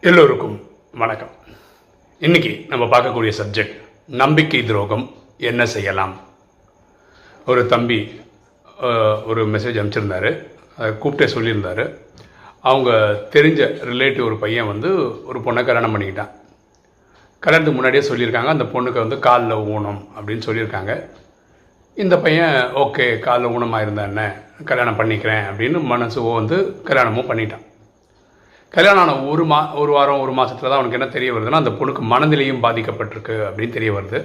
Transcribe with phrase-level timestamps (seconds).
[0.00, 0.60] எல்லோருக்கும்
[0.92, 1.28] வணக்கம்.
[2.18, 3.76] இன்னைக்கு நம்ம பார்க்கக்கூடிய சப்ஜெக்ட்
[4.06, 6.16] நம்பிக்கை துரோகம் என்ன செய்யலாம்?
[7.46, 8.20] ஒரு தம்பி
[8.82, 10.46] அஹ், ஒரு மெசேஜ் அனுப்பிச்சிருந்தாரு.
[10.78, 11.98] அதை கூப்பிட்டே சொல்லியிருந்தாரு.
[12.60, 12.90] அவங்க
[13.30, 16.30] தெரிஞ்ச ரிலேட்டிவ் ஒரு பையன் வந்து ஒரு பொண்ணை கல்யாணம் பண்ணிக்கிட்டான்.
[17.40, 18.52] கல்யாணத்துக்கு முன்னாடியே சொல்லியிருக்காங்க.
[18.54, 20.92] அந்த பொண்ணுக்கு வந்து காலில் ஊனம் அப்படின்னு சொல்லியிருக்காங்க.
[21.94, 24.22] இந்த பையன் ஓகே காலில் ஊனமாக இருந்தா என்ன?
[24.64, 25.44] கல்யாணம் பண்ணிக்கிறேன்.
[25.50, 27.64] அப்படின்னு மனசு வந்து கல்யாணமும் பண்ணிட்டான்.
[28.70, 32.02] கல்யாணம் ஆன ஒரு மா ஒரு வாரம் ஒரு மாதத்தில் தான் அவனுக்கு என்ன தெரிய வருதுன்னா அந்த பொண்ணுக்கு
[32.12, 34.18] மனநிலையும் பாதிக்கப்பட்டிருக்கு அப்படின்னு தெரிய வருது.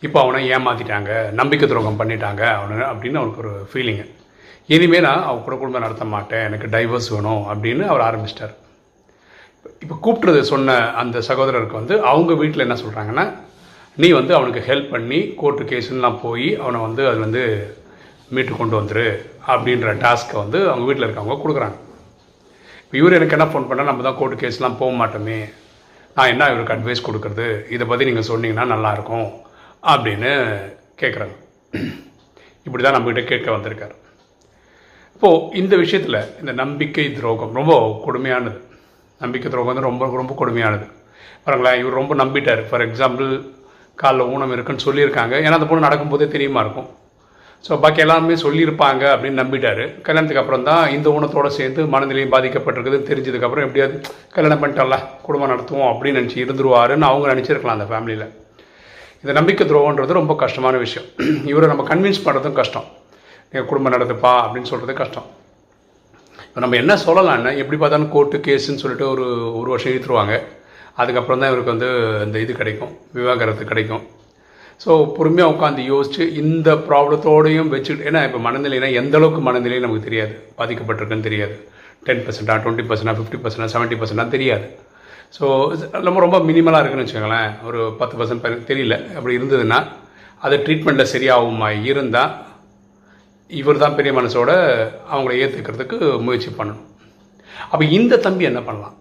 [0.00, 4.06] இப்போ அவனை ஏமாத்திட்டாங்க நம்பிக்கை துரோகம் பண்ணிட்டாங்க அவனு அப்படின்னு அவனுக்கு ஒரு ஃபீலிங்கு
[4.66, 8.54] இனிமேல் நான் அவன் கூட குடும்பம் நடத்த மாட்டேன் எனக்கு டைவர்ஸ் வேணும் அப்படின்னு அவர் ஆரம்பிச்சிட்டார்.
[9.82, 13.24] இப்போ கூப்பிட்றது சொன்ன அந்த சகோதரருக்கு வந்து அவங்க வீட்டில் என்ன சொல்கிறாங்கன்னா
[14.02, 17.42] நீ வந்து அவனுக்கு ஹெல்ப் பண்ணி கோர்ட்டு கேஸுன்னெலாம் போய் அவனை வந்து அது வந்து
[18.34, 19.08] மீட்டு கொண்டு வந்துரு
[19.52, 21.76] அப்படின்ற டாஸ்க்கை வந்து அவங்க வீட்டில் இருக்கவங்க கொடுக்குறாங்க.
[22.84, 25.38] இப்போ இவர் எனக்கு என்ன ஃபோன் பண்ணால் நம்ம தான் கோர்ட்டு கேஸ்லாம் போக மாட்டோமே.
[26.16, 27.46] நான் என்ன இவருக்கு அட்வைஸ் கொடுக்குறது?
[27.74, 29.28] இதை பற்றி நீங்கள் சொன்னீங்கன்னா நல்லாயிருக்கும்
[29.92, 30.32] அப்படின்னு
[31.02, 31.36] கேட்குறாங்க
[32.66, 33.94] இப்படி தான் நம்மகிட்ட கேட்க வந்திருக்காரு.
[35.14, 37.74] இப்போது இந்த விஷயத்தில் இந்த நம்பிக்கை துரோகம் ரொம்ப
[38.04, 38.58] கொடுமையானது.
[39.24, 40.86] நம்பிக்கை துரோகம் வந்து ரொம்ப ரொம்ப கொடுமையானது.
[41.44, 42.62] பாருங்களேன் இவர் ரொம்ப நம்பிட்டார்.
[42.68, 43.30] ஃபார் எக்ஸாம்பிள்
[43.98, 45.34] காலில் ஊனம் இருக்குன்னு சொல்லியிருக்காங்க.
[45.44, 46.88] ஏன்னா அந்த பொண்ணு நடக்கும்போதே தெரியுமா இருக்கும்.
[47.64, 49.82] ஸோ பாக்கி எல்லாருமே சொல்லியிருப்பாங்க அப்படின்னு நம்பிட்டார்.
[50.06, 53.96] கல்யாணத்துக்கு அப்புறம் தான் இந்த ஊனத்தோடு சேர்ந்து மனநிலையும் பாதிக்கப்பட்டிருக்குதுன்னு தெரிஞ்சதுக்கப்புறம் எப்படியாவது
[54.36, 58.26] கல்யாணம் பண்ணிட்டோம்ல குடும்பம் நடத்துவோம் அப்படின்னு நினச்சி இருந்துருவாருன்னு அவங்க நினச்சிருக்கலாம் அந்த ஃபேமிலியில்
[59.24, 61.06] இந்த நம்பிக்கை துரோகன்றது ரொம்ப கஷ்டமான விஷயம்.
[61.52, 62.88] இவரை நம்ம கன்வின்ஸ் பண்ணுறதும் கஷ்டம்.
[63.52, 65.28] நீங்கள் குடும்பம் நடத்துப்பா அப்படின்னு சொல்கிறது கஷ்டம்.
[66.52, 69.26] இப்போ நம்ம என்ன சொல்லலாம்னா எப்படி பார்த்தாலும் கோர்ட்டு கேஸுன்னு சொல்லிட்டு ஒரு
[69.58, 70.34] ஒரு வருஷம் இழுத்துருவாங்க.
[71.02, 71.88] அதுக்கப்புறம் தான் இவருக்கு வந்து
[72.24, 74.02] இந்த இது கிடைக்கும் விவாகரத்து கிடைக்கும்.
[74.82, 80.34] ஸோ பொறுமையாக உட்காந்து யோசிச்சு இந்த ப்ராப்ளத்தோடையும் வச்சுட்டு ஏன்னா இப்போ மனநிலைனா எந்த அளவுக்கு மனநிலை நமக்கு தெரியாது.
[80.58, 81.56] பாதிக்கப்பட்டிருக்குன்னு தெரியாது.
[82.08, 84.68] டென் பர்சன்டா டுவெண்ட்டி பர்சன்டா ஃபிஃப்டி பர்சன்டா செவன்ட்டி பர்சன்டா தெரியாது.
[85.38, 85.44] ஸோ
[86.08, 87.50] நம்ம ரொம்ப மினிமலாக இருக்குன்னு வச்சுக்கோங்களேன்.
[87.70, 88.98] ஒரு பத்து பர்சன்ட் தெரியல.
[89.18, 89.80] அப்படி இருந்ததுன்னா
[90.46, 92.32] அது ட்ரீட்மெண்ட்டில் சரியாகுமா இருந்தால்
[93.60, 94.50] இவர் தான் பெரிய மனசோட
[95.12, 95.96] அவங்கள ஏற்றுக்கிறதுக்கு
[96.26, 96.88] முயற்சி பண்ணணும்.
[97.72, 98.94] அப்போ இந்த தம்பி என்ன பண்ணலாம்?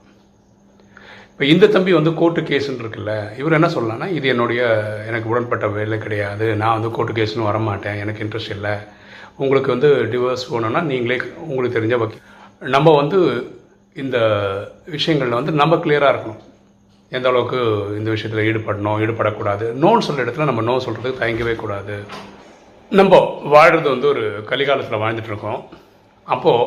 [1.32, 4.62] இப்போ இந்த தம்பி வந்து கோர்ட்டு கேஸுன்னு இருக்குல்ல இவர் என்ன சொல்லலாம்னா இது என்னுடைய
[5.10, 8.74] எனக்கு உடன்பட்ட வேலை கிடையாது நான் வந்து கோர்ட்டு கேஸ்னு வரமாட்டேன் எனக்கு இன்ட்ரெஸ்ட் இல்லை.
[9.44, 11.18] உங்களுக்கு வந்து டிவோர்ஸ் வேணும்னா நீங்களே
[11.50, 12.28] உங்களுக்கு தெரிஞ்ச வக்கீல்.
[12.76, 13.20] நம்ம வந்து
[14.04, 14.18] இந்த
[14.96, 16.42] விஷயங்களில் வந்து நம்ம கிளியராக இருக்கணும்.
[17.18, 17.60] எந்த அளவுக்கு
[18.00, 19.66] இந்த விஷயத்தில் ஈடுபடணும் ஈடுபடக்கூடாது.
[19.84, 21.96] நோன்னு சொல்கிற இடத்துல நம்ம நோ சொல்கிறதுக்கு தயங்கவே கூடாது.
[22.92, 23.16] நம்ம
[23.54, 25.60] வாழ்கிறது வந்து ஒரு கலிகாலத்தில் வாழ்ந்துட்டு இருக்கோம்
[26.28, 26.66] அப்போது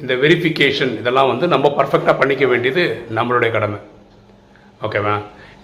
[0.00, 2.82] இந்த வெரிஃபிகேஷன் இதெல்லாம் வந்து நம்ம பர்ஃபெக்டாக பண்ணிக்க வேண்டியது
[3.18, 3.78] நம்மளுடைய கடமை.
[4.82, 5.14] ஓகேவா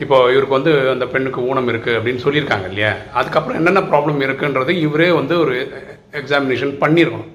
[0.00, 2.92] இப்போ இவருக்கு வந்து அந்த பெண்ணுக்கு ஊனம் இருக்குது அப்படின்னு சொல்லியிருக்காங்க இல்லையா?
[3.12, 5.54] அதுக்கப்புறம் என்னென்ன ப்ராப்ளம் இருக்குன்றது இவரே வந்து ஒரு
[6.12, 7.30] எக்ஸாமினேஷன் பண்ணியிருக்கணும்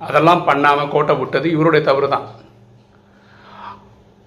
[0.00, 2.26] அதெல்லாம் பண்ணாமல் கோட்டை விட்டது இவருடைய தவறு தான்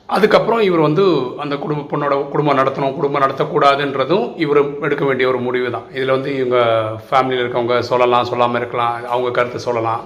[0.10, 1.04] அதுக்கப்புறம் இவர் வந்து
[1.44, 6.32] அந்த குடும்ப பொண்ணோட குடும்பம் நடத்தணும் குடும்பம் நடத்தக்கூடாதுன்றதும் இவர் எடுக்க வேண்டிய ஒரு முடிவு தான் இதில் வந்து
[6.40, 6.60] இவங்க
[7.08, 10.04] ஃபேமிலியில் இருக்கவங்க சொல்லலாம் சொல்லாமல் இருக்கலாம் அவங்க கருத்து சொல்லலாம்.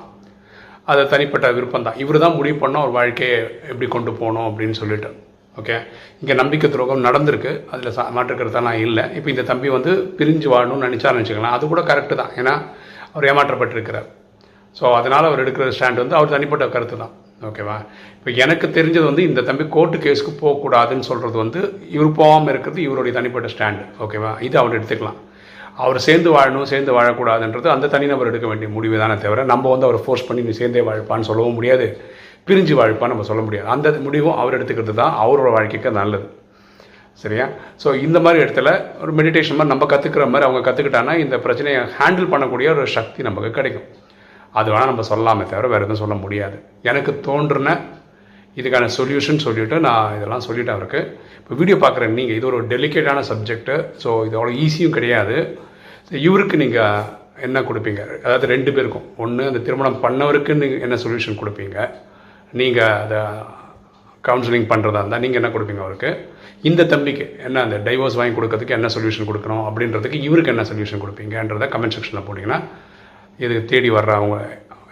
[0.91, 3.40] அது தனிப்பட்ட விருப்பம் தான் இவர் தான் முடிவு பண்ணோம் ஒரு வாழ்க்கையை
[3.72, 5.09] எப்படி கொண்டு போகணும் அப்படின்னு சொல்லிட்டு.
[5.57, 5.75] ஓகே
[6.22, 7.52] இங்கே நம்பிக்கை துரோகம் நடந்திருக்கு.
[7.74, 9.06] அதில் சா மாற்றுக்கிறதெல்லாம் இல்லை.
[9.18, 12.34] இப்போ இந்த தம்பி வந்து பிரிஞ்சு வாழணும்னு நினச்சாருன்னு வச்சுக்கலாம் அது கூட கரெக்டு தான்.
[12.41, 12.53] ஏன்னா
[13.13, 14.09] அவர் ஏமாற்றப்பட்டிருக்கிறார்.
[14.80, 17.13] ஸோ அதனால் அவர் எடுக்கிற ஸ்டாண்ட் வந்து அவர் தனிப்பட்ட கருத்து தான்
[17.46, 17.75] ஓகேவா?
[18.18, 21.59] இப்போ எனக்கு தெரிஞ்சது வந்து இந்த தம்பி கோர்ட்டு கேஸுக்கு போகக்கூடாதுன்னு சொல்கிறது வந்து
[21.96, 24.31] இவர் போகாமல் இருக்கிறது இவருடைய தனிப்பட்ட ஸ்டாண்டு ஓகேவா?
[24.48, 25.20] இது அவர் எடுத்துக்கலாம்.
[25.84, 30.00] அவர் சேர்ந்து வாழணும் சேர்ந்து வாழக்கூடாதுன்றது அந்த தனிநபர் எடுக்க வேண்டிய முடிவு தானே தவிர நம்ம வந்து அவர்
[30.06, 31.88] ஃபோர்ஸ் பண்ணி நீ சேர்ந்தே வாழ்ப்பான்னு சொல்லவும் முடியாது.
[32.48, 33.68] பிரிஞ்சு வாழ்ப்பான்னு நம்ம சொல்ல முடியாது.
[33.75, 36.28] அந்த முடிவும் அவர் எடுத்துக்கிறது தான் அவரோட வாழ்க்கைக்கு நல்லது.
[37.24, 37.46] சரியா?
[37.84, 38.69] ஸோ இந்த மாதிரி இடத்துல
[39.04, 43.52] ஒரு மெடிடேஷன் மாதிரி நம்ம கற்றுக்கிற மாதிரி அவங்க கற்றுக்கிட்டாங்கன்னா இந்த பிரச்சனையை ஹேண்டில் பண்ணக்கூடிய ஒரு சக்தி நமக்கு
[43.52, 43.88] கிடைக்கும்.
[44.59, 46.58] அது வேணால் நம்ம சொல்லாமே தவிர வேறு எதுவும் சொல்ல முடியாது.
[46.90, 47.75] எனக்கு தோன்றுன
[48.59, 51.00] இதுக்கான சொல்யூஷன் சொல்லிவிட்டு நான் இதெல்லாம் சொல்லிவிட்டு அவருக்கு.
[51.41, 55.38] இப்போ வீடியோ பார்க்குறேன் நீங்கள் இது ஒரு டெலிகேட்டான சப்ஜெக்ட்டு ஸோ இது அவ்வளோ ஈஸியும் கிடையாது.
[56.28, 57.04] இவருக்கு நீங்கள்
[57.48, 58.01] என்ன கொடுப்பீங்க?
[58.25, 59.06] அதாவது ரெண்டு பேருக்கும்.
[59.24, 61.77] ஒன்று அந்த திருமணம் பண்ணவருக்கு நீங்கள் என்ன சொல்யூஷன் கொடுப்பீங்க?
[62.62, 63.21] நீங்கள் அதை
[64.27, 66.10] கவுன்சிலிங் பண்ணுறதா இருந்தால் நீங்கள் என்ன கொடுப்பீங்க அவருக்கு?
[66.69, 69.63] இந்த தம்பிக்கு என்ன அந்த டைவோர்ஸ் வாங்கி கொடுக்கறதுக்கு என்ன சொல்யூஷன் கொடுக்கணும்?
[69.69, 72.60] அப்படின்றதுக்கு இவருக்கு என்ன சொல்யூஷன் கொடுப்பீங்கன்றத கமெண்ட் செக்ஷனில் போட்டிங்கன்னா
[73.45, 74.38] இது தேடி வர்றவங்க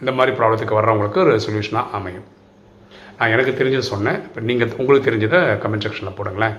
[0.02, 2.26] இந்த மாதிரி ப்ராப்ளத்துக்கு வர்றவங்களுக்கு ஒரு சொல்யூஷனாக அமையும்.
[3.18, 4.20] நான் எனக்கு தெரிஞ்சது சொன்னேன்.
[4.28, 6.56] இப்போ நீங்கள் உங்களுக்கு தெரிஞ்சதை கமெண்ட் செக்ஷனில் போடுங்களேன்.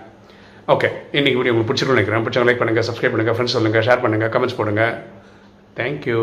[0.74, 0.88] ஓகே
[1.18, 2.24] இன்றைக்கி வீடியோ உங்களுக்கு பிடிச்சிருக்கணும் நினைக்கிறேன்.
[2.26, 4.94] பிடிச்சவங்க லைக் பண்ணுங்கள் சப்ஸ்கிரைப் பண்ணுங்கள் ஃப்ரெண்ட்ஸ் சொல்லுங்கள் ஷேர் பண்ணுங்கள் கமெண்ட்ஸ் போடுங்கள்
[5.78, 6.22] தேங்க்யூ